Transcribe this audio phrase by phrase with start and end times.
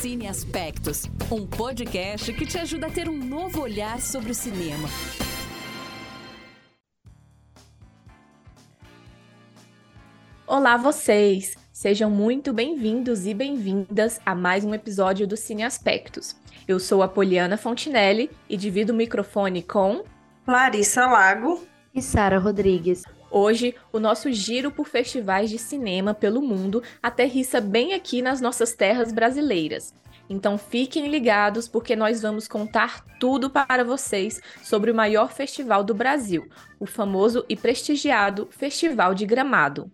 [0.00, 4.88] Cine Aspectos, um podcast que te ajuda a ter um novo olhar sobre o cinema.
[10.46, 11.56] Olá, vocês!
[11.72, 16.36] Sejam muito bem-vindos e bem-vindas a mais um episódio do Cine Aspectos.
[16.68, 20.04] Eu sou a Poliana Fontinelli e divido o microfone com
[20.46, 23.02] Larissa Lago e Sara Rodrigues.
[23.30, 28.72] Hoje, o nosso giro por festivais de cinema pelo mundo aterrissa bem aqui nas nossas
[28.72, 29.92] terras brasileiras.
[30.30, 35.94] Então fiquem ligados porque nós vamos contar tudo para vocês sobre o maior festival do
[35.94, 36.46] Brasil,
[36.78, 39.90] o famoso e prestigiado Festival de Gramado.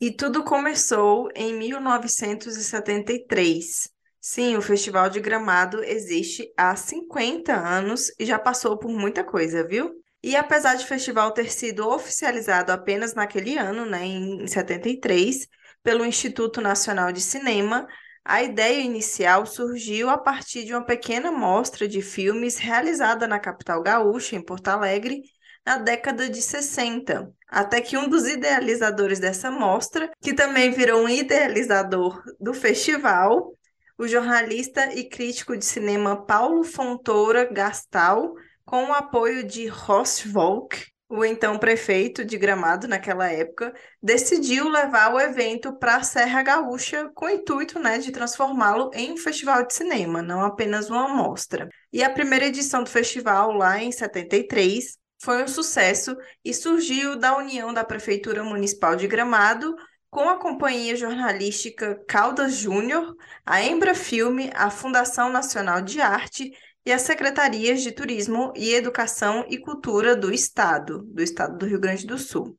[0.00, 3.97] E tudo começou em 1973.
[4.20, 9.66] Sim, o Festival de Gramado existe há 50 anos e já passou por muita coisa,
[9.66, 9.92] viu?
[10.22, 15.46] E apesar de o festival ter sido oficializado apenas naquele ano, né, em 73,
[15.82, 17.86] pelo Instituto Nacional de Cinema,
[18.24, 23.80] a ideia inicial surgiu a partir de uma pequena mostra de filmes realizada na capital
[23.82, 25.22] gaúcha, em Porto Alegre,
[25.64, 27.32] na década de 60.
[27.48, 33.54] Até que um dos idealizadores dessa mostra, que também virou um idealizador do festival,
[33.98, 38.32] o jornalista e crítico de cinema Paulo Fontoura Gastal,
[38.64, 45.12] com o apoio de Ross Volk, o então prefeito de Gramado naquela época, decidiu levar
[45.12, 49.66] o evento para a Serra Gaúcha com o intuito né, de transformá-lo em um festival
[49.66, 51.68] de cinema, não apenas uma amostra.
[51.92, 57.36] E a primeira edição do festival, lá em 73, foi um sucesso e surgiu da
[57.36, 59.74] união da Prefeitura Municipal de Gramado
[60.10, 63.14] com a companhia jornalística Caldas Júnior,
[63.44, 66.52] a Embra Filme, a Fundação Nacional de Arte
[66.84, 71.78] e as secretarias de Turismo e Educação e Cultura do Estado, do Estado do Rio
[71.78, 72.58] Grande do Sul.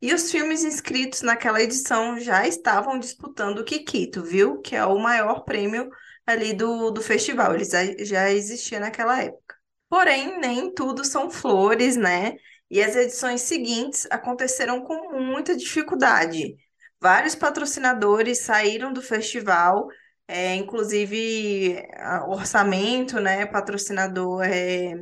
[0.00, 4.60] E os filmes inscritos naquela edição já estavam disputando o Kikito, viu?
[4.60, 5.90] Que é o maior prêmio
[6.26, 9.56] ali do, do festival, ele já, já existia naquela época.
[9.88, 12.34] Porém, nem tudo são flores, né?
[12.70, 16.56] E as edições seguintes aconteceram com muita dificuldade.
[17.00, 19.88] Vários patrocinadores saíram do festival,
[20.26, 21.82] é, inclusive
[22.28, 23.46] orçamento, né?
[23.46, 24.94] Patrocinador é,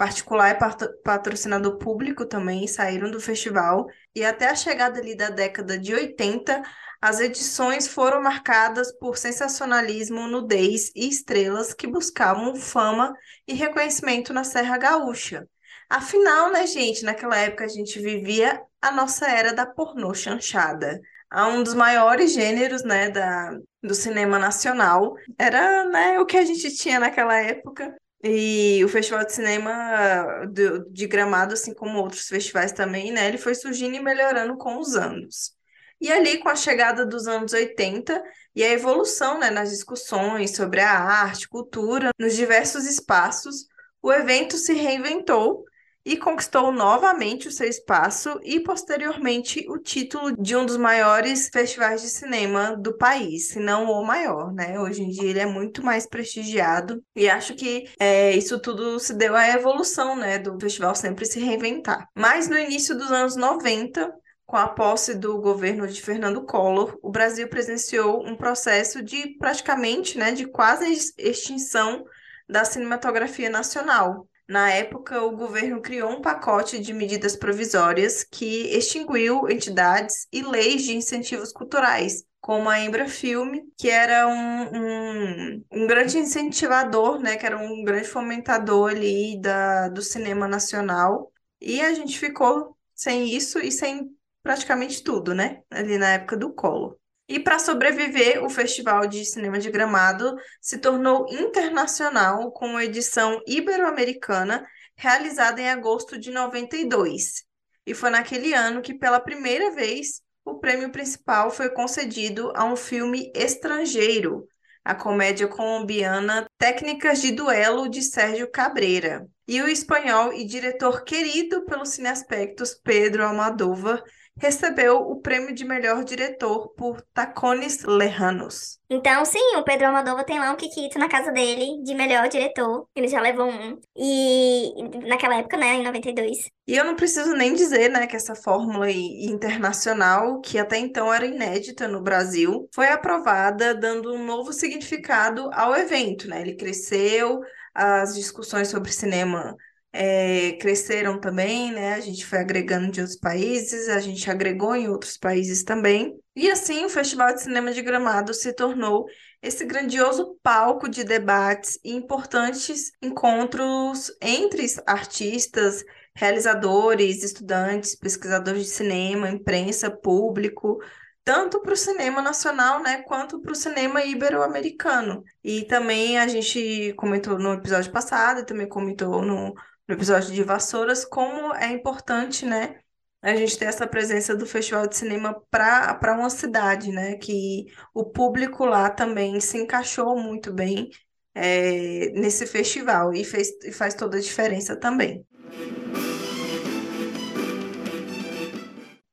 [0.00, 3.86] particular e patrocinador público também saíram do festival.
[4.14, 6.62] E até a chegada ali da década de 80,
[7.02, 13.14] as edições foram marcadas por sensacionalismo, nudez e estrelas que buscavam fama
[13.46, 15.46] e reconhecimento na Serra Gaúcha.
[15.88, 21.48] Afinal, né, gente, naquela época a gente vivia a nossa era da pornô chanchada a
[21.48, 25.14] um dos maiores gêneros, né, da, do cinema nacional.
[25.38, 27.94] Era, né, o que a gente tinha naquela época.
[28.22, 33.38] E o Festival de Cinema de, de Gramado, assim como outros festivais também, né, ele
[33.38, 35.54] foi surgindo e melhorando com os anos.
[36.00, 38.22] E ali, com a chegada dos anos 80
[38.54, 43.66] e a evolução né, nas discussões sobre a arte, cultura, nos diversos espaços,
[44.02, 45.64] o evento se reinventou
[46.04, 52.00] e conquistou novamente o seu espaço e, posteriormente, o título de um dos maiores festivais
[52.00, 54.78] de cinema do país, se não o maior, né?
[54.80, 59.12] Hoje em dia ele é muito mais prestigiado e acho que é, isso tudo se
[59.14, 62.08] deu à evolução, né, do festival sempre se reinventar.
[62.14, 64.12] Mas no início dos anos 90,
[64.46, 70.18] com a posse do governo de Fernando Collor, o Brasil presenciou um processo de praticamente,
[70.18, 70.86] né, de quase
[71.18, 72.04] extinção
[72.48, 79.48] da cinematografia nacional, na época, o governo criou um pacote de medidas provisórias que extinguiu
[79.48, 85.86] entidades e leis de incentivos culturais, como a Embra Filme, que era um, um, um,
[85.86, 91.32] grande incentivador, né, que era um grande fomentador ali da, do cinema nacional.
[91.60, 94.10] E a gente ficou sem isso e sem
[94.42, 96.96] praticamente tudo, né, ali na época do Collor.
[97.30, 103.40] E para sobreviver, o Festival de Cinema de Gramado se tornou internacional com a edição
[103.46, 107.44] ibero-americana realizada em agosto de 92.
[107.86, 112.74] E foi naquele ano que, pela primeira vez, o prêmio principal foi concedido a um
[112.74, 114.48] filme estrangeiro,
[114.84, 121.64] a comédia colombiana Técnicas de Duelo de Sérgio Cabreira, e o espanhol e diretor querido
[121.64, 124.02] pelos cineaspectos Pedro Almodóvar
[124.40, 128.80] recebeu o prêmio de melhor diretor por Tacones Lejanos.
[128.88, 132.88] Então, sim, o Pedro Almodóvar tem lá um Kikito na casa dele de melhor diretor.
[132.96, 133.78] Ele já levou um.
[133.94, 134.72] E
[135.06, 136.38] naquela época, né, em 92.
[136.66, 141.26] E eu não preciso nem dizer, né, que essa fórmula internacional, que até então era
[141.26, 146.40] inédita no Brasil, foi aprovada, dando um novo significado ao evento, né?
[146.40, 147.40] Ele cresceu,
[147.74, 149.56] as discussões sobre cinema
[149.92, 151.94] é, cresceram também, né?
[151.94, 156.16] A gente foi agregando de outros países, a gente agregou em outros países também.
[156.36, 159.06] E assim, o Festival de Cinema de Gramado se tornou
[159.42, 165.84] esse grandioso palco de debates e importantes encontros entre artistas,
[166.14, 170.78] realizadores, estudantes, pesquisadores de cinema, imprensa, público,
[171.24, 175.22] tanto para o cinema nacional, né, quanto para o cinema ibero-americano.
[175.42, 179.54] E também a gente comentou no episódio passado, e também comentou no,
[179.90, 182.76] no episódio de Vassouras, como é importante, né,
[183.20, 188.04] a gente ter essa presença do Festival de Cinema para uma cidade, né, que o
[188.04, 190.90] público lá também se encaixou muito bem
[191.34, 195.26] é, nesse festival e, fez, e faz toda a diferença também.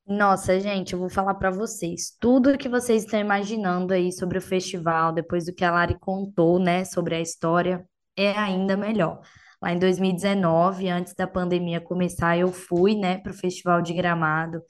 [0.06, 2.16] Nossa, gente, eu vou falar para vocês.
[2.20, 6.60] Tudo que vocês estão imaginando aí sobre o festival, depois do que a Lari contou,
[6.60, 7.84] né, sobre a história,
[8.16, 9.22] é ainda melhor.
[9.62, 14.62] Lá em 2019, antes da pandemia começar, eu fui, né, para o Festival de Gramado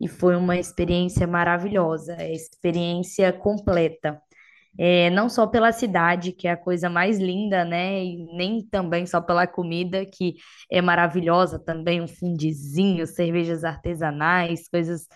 [0.00, 4.20] e foi uma experiência maravilhosa, é experiência completa
[4.78, 8.04] é, não só pela cidade, que é a coisa mais linda, né?
[8.04, 10.34] E nem também só pela comida, que
[10.70, 15.06] é maravilhosa também, um fundizinho, cervejas artesanais, coisas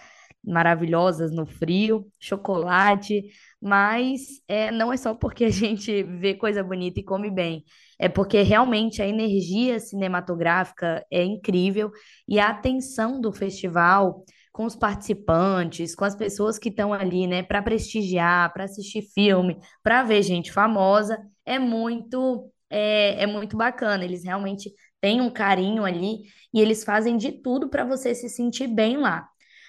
[0.42, 3.24] maravilhosas no frio, chocolate,
[3.60, 7.62] mas é, não é só porque a gente vê coisa bonita e come bem,
[8.00, 11.92] é porque realmente a energia cinematográfica é incrível
[12.26, 17.42] e a atenção do festival com os participantes, com as pessoas que estão ali, né,
[17.42, 24.02] para prestigiar, para assistir filme, para ver gente famosa, é muito é, é muito bacana.
[24.02, 26.22] Eles realmente têm um carinho ali
[26.54, 29.28] e eles fazem de tudo para você se sentir bem lá.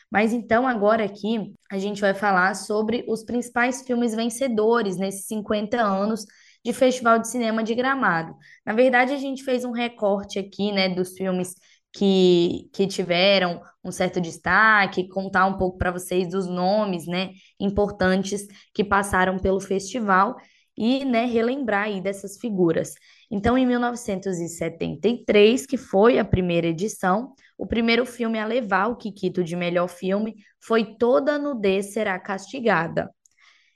[0.09, 5.81] Mas então agora aqui a gente vai falar sobre os principais filmes vencedores nesses 50
[5.81, 6.25] anos
[6.63, 8.35] de Festival de Cinema de Gramado.
[8.65, 11.55] Na verdade, a gente fez um recorte aqui, né, dos filmes
[11.93, 18.47] que, que tiveram um certo destaque, contar um pouco para vocês dos nomes, né, importantes
[18.73, 20.35] que passaram pelo festival
[20.77, 22.93] e, né, relembrar aí dessas figuras.
[23.29, 29.43] Então, em 1973, que foi a primeira edição, o primeiro filme a levar o Kikito
[29.43, 33.09] de melhor filme foi Toda Nudez Será Castigada,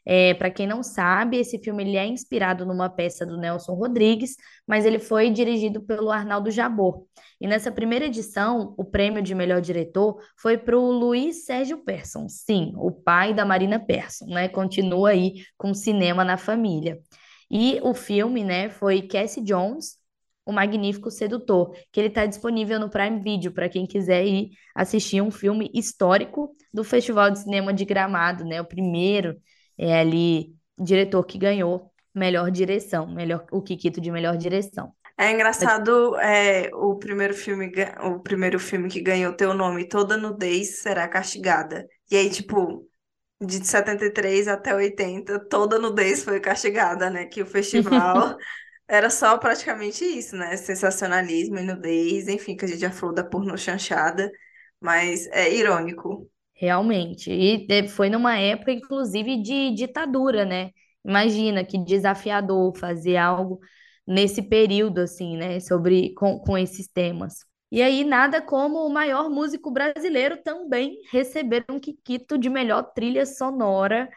[0.06, 4.36] é, para quem não sabe, esse filme ele é inspirado numa peça do Nelson Rodrigues,
[4.68, 7.06] mas ele foi dirigido pelo Arnaldo Jabor.
[7.42, 12.30] E nessa primeira edição, o prêmio de melhor diretor foi para o Luiz Sérgio Persson,
[12.30, 14.48] sim, o pai da Marina Persson, né?
[14.48, 17.00] Continua aí com cinema na família.
[17.50, 19.98] E o filme, né, foi Cassie Jones,
[20.46, 25.22] o Magnífico Sedutor, que ele está disponível no Prime Video para quem quiser ir assistir
[25.22, 28.62] um filme histórico do Festival de Cinema de Gramado, né?
[28.62, 29.36] O primeiro
[29.78, 34.94] é ali diretor que ganhou melhor direção, melhor o Kikito de melhor direção.
[35.18, 37.72] É engraçado, é, o primeiro filme,
[38.04, 41.88] o primeiro filme que ganhou teu nome, Toda Nudez Será Castigada.
[42.12, 42.86] E aí, tipo,
[43.42, 47.26] de 73 até 80, toda nudez foi castigada, né?
[47.26, 48.38] Que o festival
[48.88, 50.56] era só praticamente isso, né?
[50.58, 54.32] Sensacionalismo e nudez, enfim, que a gente já falou da porno chanchada,
[54.80, 56.30] mas é irônico.
[56.56, 57.32] Realmente.
[57.32, 60.72] E foi numa época, inclusive, de ditadura, né?
[61.04, 63.60] Imagina que desafiador fazer algo
[64.08, 65.60] nesse período, assim, né?
[65.60, 67.46] Sobre, com, com esses temas.
[67.72, 73.26] E aí, nada como o maior músico brasileiro também receber um Kikito de melhor trilha
[73.26, 74.10] sonora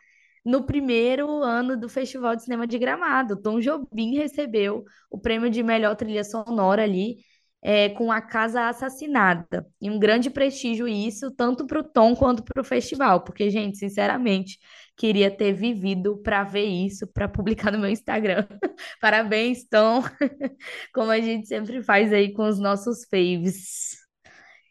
[0.45, 3.41] no primeiro ano do Festival de Cinema de Gramado.
[3.41, 7.17] Tom Jobim recebeu o prêmio de melhor trilha sonora ali
[7.63, 9.67] é, com a Casa Assassinada.
[9.81, 13.79] E um grande prestígio isso, tanto para o Tom quanto para o festival, porque, gente,
[13.79, 14.59] sinceramente,
[14.97, 18.47] queria ter vivido para ver isso, para publicar no meu Instagram.
[19.01, 20.03] Parabéns, Tom,
[20.95, 23.97] como a gente sempre faz aí com os nossos faves.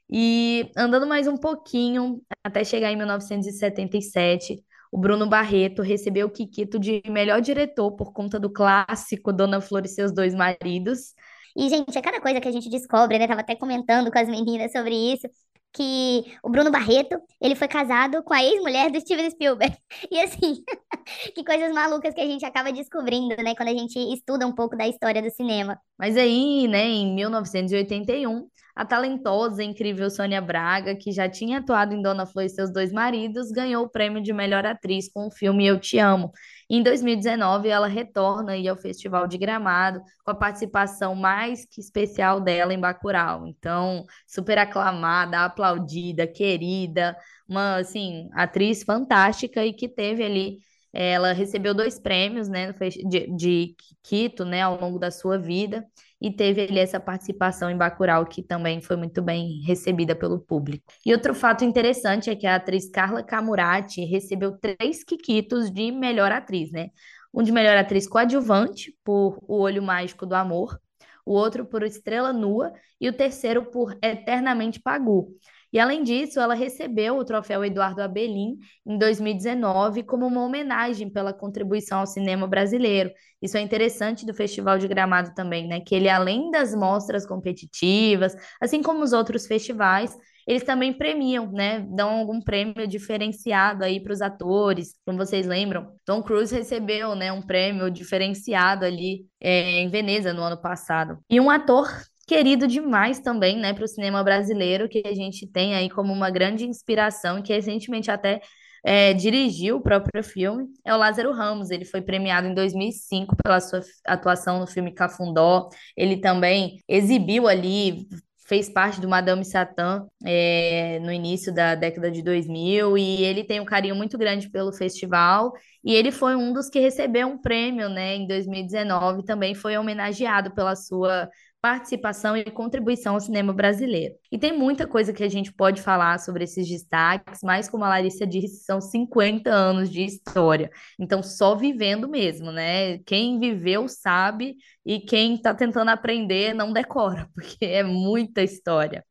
[0.09, 6.79] E andando mais um pouquinho, até chegar em 1977, o Bruno Barreto recebeu o Kikito
[6.79, 11.13] de melhor diretor por conta do clássico Dona Flor e seus dois maridos,
[11.57, 13.27] e, gente, é cada coisa que a gente descobre, né?
[13.27, 15.27] Tava até comentando com as meninas sobre isso,
[15.73, 19.75] que o Bruno Barreto, ele foi casado com a ex-mulher do Steven Spielberg.
[20.11, 20.63] E assim,
[21.35, 24.77] que coisas malucas que a gente acaba descobrindo, né, quando a gente estuda um pouco
[24.77, 25.79] da história do cinema.
[25.97, 31.95] Mas aí, né, em 1981, a talentosa e incrível Sônia Braga, que já tinha atuado
[31.95, 35.31] em Dona Flor e seus dois maridos, ganhou o prêmio de melhor atriz com o
[35.31, 36.31] filme Eu Te Amo.
[36.69, 42.41] Em 2019, ela retorna aí ao Festival de Gramado com a participação mais que especial
[42.41, 43.47] dela em Bacurau.
[43.47, 50.59] Então, super aclamada, aplaudida, querida, uma assim, atriz fantástica e que teve ali
[50.93, 52.73] ela recebeu dois prêmios, né,
[53.07, 55.85] de, de Quito, né, ao longo da sua vida.
[56.21, 60.83] E teve ali essa participação em Bacurau que também foi muito bem recebida pelo público.
[61.05, 66.31] E outro fato interessante é que a atriz Carla Camurati recebeu três quiquitos de melhor
[66.31, 66.89] atriz, né?
[67.33, 70.79] Um de melhor atriz coadjuvante por O Olho Mágico do Amor,
[71.25, 75.27] o outro por Estrela Nua e o terceiro por Eternamente Pagu.
[75.71, 81.33] E além disso, ela recebeu o troféu Eduardo Abelim em 2019 como uma homenagem pela
[81.33, 83.11] contribuição ao cinema brasileiro.
[83.41, 85.79] Isso é interessante do Festival de Gramado também, né?
[85.81, 90.15] Que ele, além das mostras competitivas, assim como os outros festivais,
[90.47, 91.85] eles também premiam, né?
[91.89, 94.95] Dão algum prêmio diferenciado aí para os atores.
[95.05, 100.41] Como vocês lembram, Tom Cruise recebeu, né, um prêmio diferenciado ali é, em Veneza no
[100.41, 101.19] ano passado.
[101.29, 101.89] E um ator
[102.27, 106.29] querido demais também, né, para o cinema brasileiro, que a gente tem aí como uma
[106.29, 108.41] grande inspiração, que recentemente até
[108.85, 111.71] é, dirigiu o próprio filme, é o Lázaro Ramos.
[111.71, 115.69] Ele foi premiado em 2005 pela sua atuação no filme Cafundó.
[115.95, 118.07] Ele também exibiu ali,
[118.47, 123.59] fez parte do Madame Satã é, no início da década de 2000 e ele tem
[123.59, 125.51] um carinho muito grande pelo festival
[125.83, 130.53] e ele foi um dos que recebeu um prêmio, né, em 2019, também foi homenageado
[130.53, 131.29] pela sua
[131.67, 134.15] participação e contribuição ao cinema brasileiro.
[134.31, 137.89] E tem muita coisa que a gente pode falar sobre esses destaques, mas como a
[137.89, 140.71] Larissa disse, são 50 anos de história.
[140.97, 142.99] Então, só vivendo mesmo, né?
[142.99, 144.55] Quem viveu sabe
[144.85, 149.03] e quem está tentando aprender não decora, porque é muita história.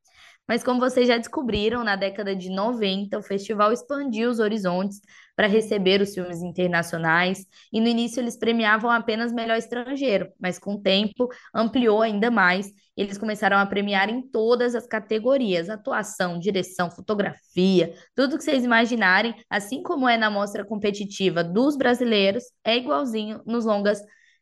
[0.49, 4.99] Mas como vocês já descobriram, na década de 90, o festival expandiu os horizontes
[5.37, 10.75] para receber os filmes internacionais, e no início eles premiavam apenas melhor estrangeiro, mas com
[10.75, 12.73] o tempo ampliou ainda mais.
[12.97, 19.35] Eles começaram a premiar em todas as categorias: atuação, direção, fotografia, tudo que vocês imaginarem,
[19.51, 24.01] assim como é na mostra competitiva dos brasileiros, é igualzinho nos longas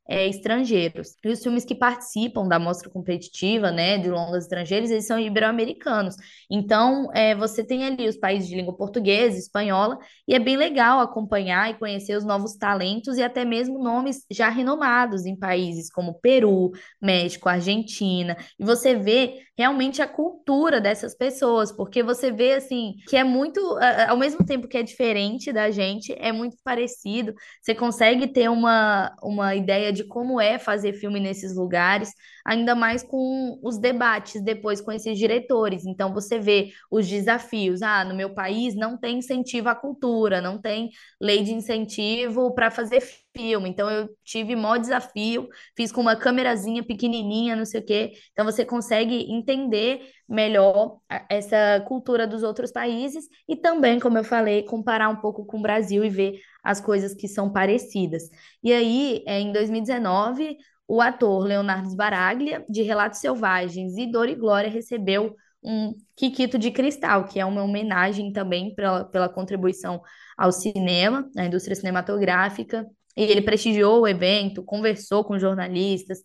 [0.09, 1.17] é, estrangeiros.
[1.25, 6.17] E os filmes que participam da mostra competitiva, né, de longas estrangeiros, eles são ibero-americanos.
[6.51, 11.01] Então, é, você tem ali os países de língua portuguesa, espanhola, e é bem legal
[11.01, 16.15] acompanhar e conhecer os novos talentos e até mesmo nomes já renomados em países como
[16.21, 18.37] Peru, México, Argentina.
[18.59, 23.61] E você vê realmente a cultura dessas pessoas, porque você vê assim que é muito,
[24.09, 27.33] ao mesmo tempo que é diferente da gente, é muito parecido.
[27.63, 32.13] Você consegue ter uma, uma ideia de como é fazer filme nesses lugares,
[32.45, 35.87] ainda mais com os debates depois com esses diretores.
[35.87, 37.83] Então você vê os desafios.
[37.83, 42.71] Ah, no meu país não tem incentivo à cultura, não tem lei de incentivo para
[42.71, 43.24] fazer filme.
[43.37, 48.13] Então eu tive maior desafio, fiz com uma câmerazinha pequenininha, não sei o quê.
[48.33, 50.99] Então você consegue entender melhor
[51.29, 55.63] essa cultura dos outros países e também, como eu falei, comparar um pouco com o
[55.63, 58.23] Brasil e ver as coisas que são parecidas.
[58.63, 64.35] E aí, é, em 2019, o ator Leonardo Sbaraglia, de Relatos Selvagens e Dor e
[64.35, 70.03] Glória, recebeu um Kikito de Cristal, que é uma homenagem também pela, pela contribuição
[70.37, 72.87] ao cinema, à indústria cinematográfica.
[73.17, 76.19] E ele prestigiou o evento, conversou com jornalistas,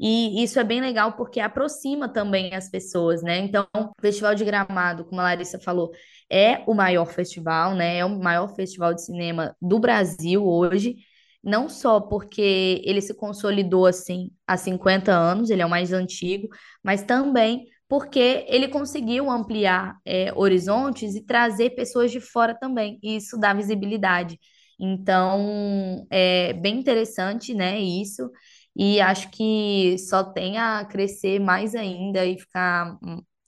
[0.00, 3.38] e isso é bem legal porque aproxima também as pessoas, né?
[3.38, 5.92] Então, o Festival de Gramado, como a Larissa falou,
[6.28, 7.98] é o maior festival, né?
[7.98, 10.96] É o maior festival de cinema do Brasil hoje.
[11.42, 16.48] Não só porque ele se consolidou assim há 50 anos, ele é o mais antigo,
[16.82, 23.16] mas também porque ele conseguiu ampliar é, horizontes e trazer pessoas de fora também, e
[23.16, 24.38] isso dá visibilidade.
[24.84, 28.30] Então, é bem interessante, né, isso
[28.74, 32.98] e acho que só tem a crescer mais ainda e ficar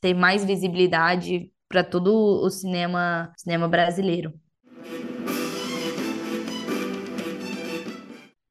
[0.01, 2.13] ter mais visibilidade para todo
[2.45, 4.33] o cinema, cinema brasileiro.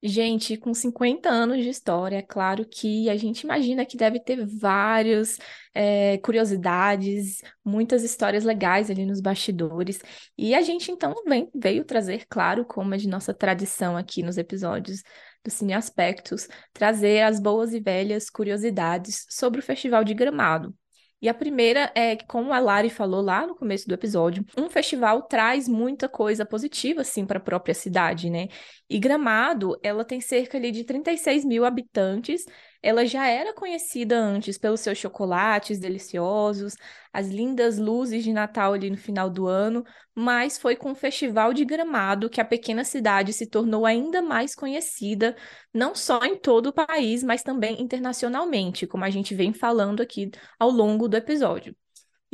[0.06, 4.46] Gente, com 50 anos de história, é claro que a gente imagina que deve ter
[4.46, 5.38] várias
[5.74, 10.02] é, curiosidades, muitas histórias legais ali nos bastidores.
[10.38, 14.38] E a gente então vem, veio trazer, claro, como é de nossa tradição aqui nos
[14.38, 15.04] episódios
[15.42, 20.76] do Cine Aspectos, trazer as boas e velhas curiosidades sobre o Festival de Gramado.
[21.24, 24.70] E a primeira é que, como a Lari falou lá no começo do episódio, um
[24.70, 28.50] festival traz muita coisa positiva, assim, para a própria cidade, né?
[28.90, 32.46] E Gramado, ela tem cerca ali, de 36 mil habitantes
[32.84, 36.76] ela já era conhecida antes pelos seus chocolates deliciosos,
[37.12, 41.54] as lindas luzes de Natal ali no final do ano, mas foi com o Festival
[41.54, 45.36] de Gramado que a pequena cidade se tornou ainda mais conhecida,
[45.74, 50.30] não só em todo o país, mas também internacionalmente, como a gente vem falando aqui
[50.60, 51.76] ao longo do episódio.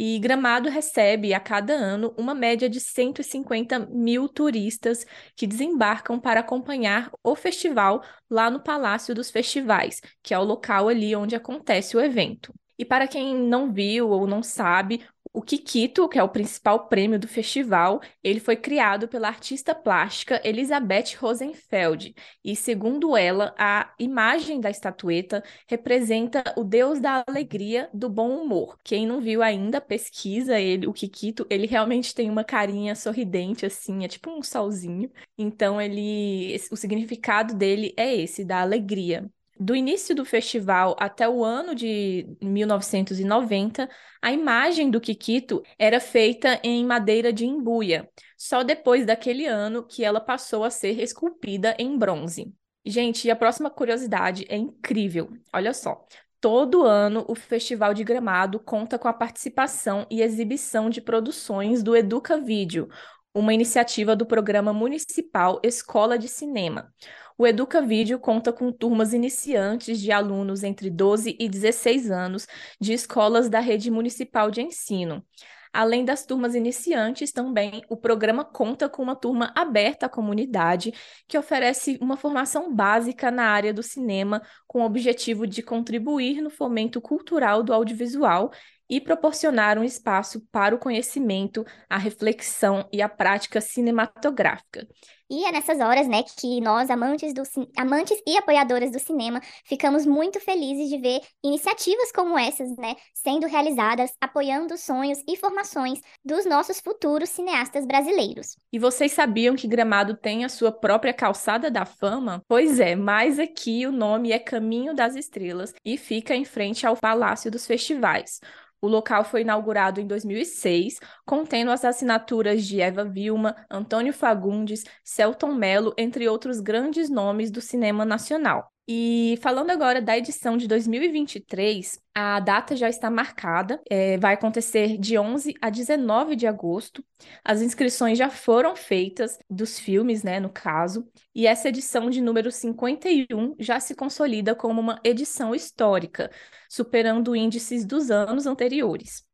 [0.01, 6.39] E Gramado recebe a cada ano uma média de 150 mil turistas que desembarcam para
[6.39, 11.97] acompanhar o festival lá no Palácio dos Festivais, que é o local ali onde acontece
[11.97, 12.53] o evento.
[12.77, 17.19] E para quem não viu ou não sabe, o Kikito, que é o principal prêmio
[17.19, 22.15] do festival, ele foi criado pela artista plástica Elizabeth Rosenfeld.
[22.43, 28.77] E, segundo ela, a imagem da estatueta representa o deus da alegria, do bom humor.
[28.83, 34.03] Quem não viu ainda, pesquisa ele, o Kikito, ele realmente tem uma carinha sorridente, assim,
[34.03, 35.11] é tipo um solzinho.
[35.37, 41.43] Então, ele, o significado dele é esse, da alegria do início do festival até o
[41.43, 43.89] ano de 1990,
[44.21, 48.09] a imagem do Kikito era feita em madeira de embuia.
[48.37, 52.53] Só depois daquele ano que ela passou a ser esculpida em bronze.
[52.85, 55.29] Gente, e a próxima curiosidade é incrível.
[55.53, 56.05] Olha só.
[56.39, 61.97] Todo ano, o Festival de Gramado conta com a participação e exibição de produções do
[61.97, 62.87] Educa Vídeo,
[63.33, 66.93] uma iniciativa do Programa Municipal Escola de Cinema.
[67.41, 72.45] O Educa Vídeo conta com turmas iniciantes de alunos entre 12 e 16 anos
[72.81, 75.25] de escolas da rede municipal de ensino.
[75.71, 80.93] Além das turmas iniciantes, também o programa conta com uma turma aberta à comunidade,
[81.29, 86.49] que oferece uma formação básica na área do cinema, com o objetivo de contribuir no
[86.49, 88.51] fomento cultural do audiovisual
[88.89, 94.85] e proporcionar um espaço para o conhecimento, a reflexão e a prática cinematográfica.
[95.31, 97.43] E é nessas horas, né, que nós, amantes, do,
[97.77, 103.45] amantes e apoiadoras do cinema, ficamos muito felizes de ver iniciativas como essas, né, sendo
[103.45, 108.57] realizadas, apoiando os sonhos e formações dos nossos futuros cineastas brasileiros.
[108.73, 112.41] E vocês sabiam que Gramado tem a sua própria calçada da fama?
[112.47, 116.97] Pois é, mas aqui o nome é Caminho das Estrelas e fica em frente ao
[116.97, 118.39] Palácio dos Festivais.
[118.81, 124.85] O local foi inaugurado em 2006, contendo as assinaturas de Eva Vilma, Antônio Fagundes,
[125.19, 128.71] Celton Mello, entre outros grandes nomes do cinema nacional.
[128.87, 134.97] E falando agora da edição de 2023, a data já está marcada, é, vai acontecer
[134.97, 137.03] de 11 a 19 de agosto.
[137.43, 142.49] As inscrições já foram feitas dos filmes, né, no caso, e essa edição de número
[142.49, 146.31] 51 já se consolida como uma edição histórica,
[146.69, 149.28] superando índices dos anos anteriores.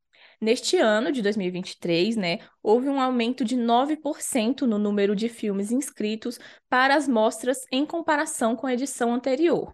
[0.45, 6.37] Neste ano de 2023, né, houve um aumento de 9% no número de filmes inscritos
[6.69, 9.73] para as mostras em comparação com a edição anterior.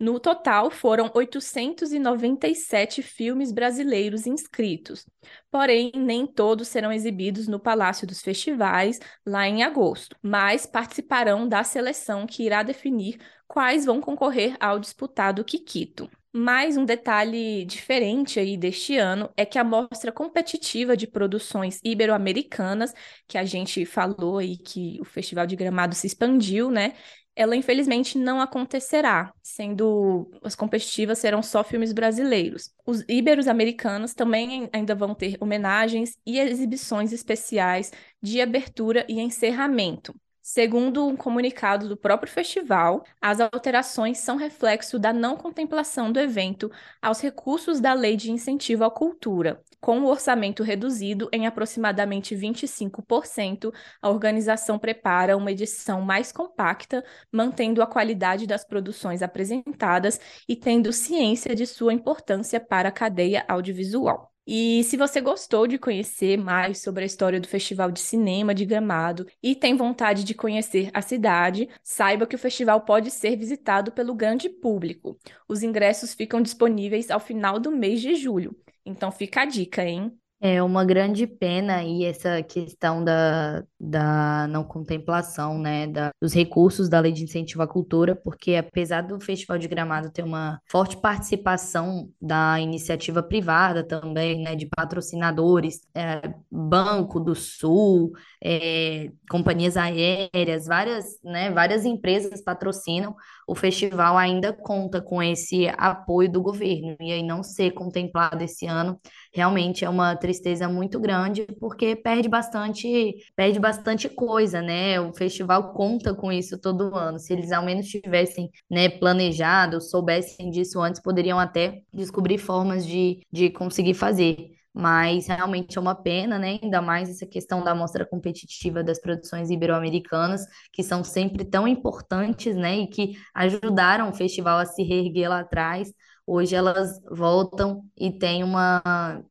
[0.00, 5.04] No total, foram 897 filmes brasileiros inscritos.
[5.50, 11.62] Porém, nem todos serão exibidos no Palácio dos Festivais, lá em agosto, mas participarão da
[11.62, 16.10] seleção que irá definir quais vão concorrer ao disputado Kikito.
[16.38, 22.92] Mais um detalhe diferente aí deste ano é que a mostra competitiva de produções ibero-americanas,
[23.26, 26.92] que a gente falou aí que o Festival de Gramado se expandiu, né?
[27.34, 32.70] Ela infelizmente não acontecerá, sendo as competitivas serão só filmes brasileiros.
[32.84, 40.14] Os íberos americanos também ainda vão ter homenagens e exibições especiais de abertura e encerramento.
[40.48, 46.70] Segundo um comunicado do próprio festival, as alterações são reflexo da não contemplação do evento
[47.02, 49.60] aos recursos da Lei de Incentivo à Cultura.
[49.80, 57.82] Com o orçamento reduzido em aproximadamente 25%, a organização prepara uma edição mais compacta, mantendo
[57.82, 64.35] a qualidade das produções apresentadas e tendo ciência de sua importância para a cadeia audiovisual.
[64.46, 68.64] E se você gostou de conhecer mais sobre a história do Festival de Cinema de
[68.64, 73.90] Gramado e tem vontade de conhecer a cidade, saiba que o festival pode ser visitado
[73.90, 75.18] pelo grande público.
[75.48, 78.56] Os ingressos ficam disponíveis ao final do mês de julho.
[78.84, 80.16] Então fica a dica, hein?
[80.40, 86.88] É uma grande pena aí essa questão da, da não contemplação, né, da, dos recursos
[86.88, 90.96] da Lei de Incentivo à Cultura, porque apesar do Festival de Gramado ter uma forte
[90.96, 98.12] participação da iniciativa privada também, né, de patrocinadores, é, Banco do Sul,
[98.42, 103.14] é, companhias aéreas, várias, né, várias empresas patrocinam,
[103.46, 108.66] o festival ainda conta com esse apoio do governo, e aí não ser contemplado esse
[108.66, 108.98] ano
[109.32, 115.00] realmente é uma tristeza muito grande, porque perde bastante, perde bastante coisa, né?
[115.00, 117.18] O festival conta com isso todo ano.
[117.18, 123.20] Se eles ao menos tivessem, né, planejado, soubessem disso antes, poderiam até descobrir formas de,
[123.32, 126.58] de conseguir fazer mas realmente é uma pena, né?
[126.62, 132.54] Ainda mais essa questão da mostra competitiva das produções ibero-americanas, que são sempre tão importantes,
[132.54, 132.80] né?
[132.80, 135.90] E que ajudaram o festival a se reerguer lá atrás.
[136.26, 138.82] hoje elas voltam e tem uma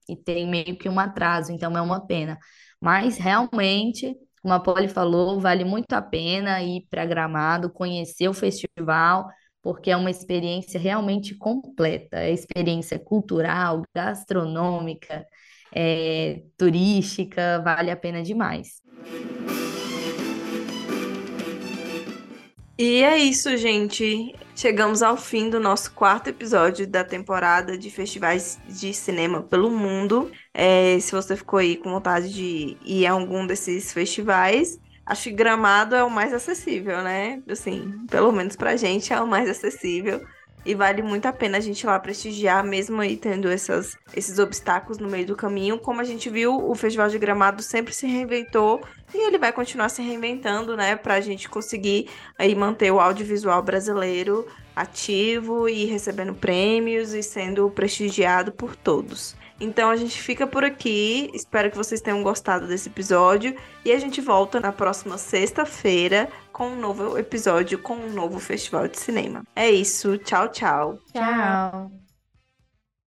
[0.10, 2.40] e tem meio que um atraso, então é uma pena.
[2.86, 8.34] Mas realmente, como a Polly falou, vale muito a pena ir para Gramado, conhecer o
[8.34, 9.28] festival,
[9.60, 15.26] porque é uma experiência realmente completa, é experiência cultural, gastronômica,
[15.74, 18.84] é, turística, vale a pena demais.
[22.78, 24.34] E é isso, gente.
[24.56, 30.30] Chegamos ao fim do nosso quarto episódio da temporada de festivais de cinema pelo mundo.
[30.54, 35.32] É, se você ficou aí com vontade de ir a algum desses festivais, acho que
[35.32, 37.42] Gramado é o mais acessível, né?
[37.50, 40.22] Assim, pelo menos pra gente é o mais acessível.
[40.66, 44.40] E vale muito a pena a gente ir lá prestigiar, mesmo aí tendo essas, esses
[44.40, 45.78] obstáculos no meio do caminho.
[45.78, 48.82] Como a gente viu, o Festival de Gramado sempre se reinventou
[49.14, 50.96] e ele vai continuar se reinventando, né?
[50.96, 58.52] Pra gente conseguir aí manter o audiovisual brasileiro ativo e recebendo prêmios e sendo prestigiado
[58.52, 59.36] por todos.
[59.60, 61.30] Então a gente fica por aqui.
[61.34, 63.56] Espero que vocês tenham gostado desse episódio.
[63.86, 68.88] E a gente volta na próxima sexta-feira com um novo episódio, com um novo festival
[68.88, 69.44] de cinema.
[69.54, 70.18] É isso.
[70.20, 70.98] Tchau, tchau.
[71.12, 72.05] Tchau.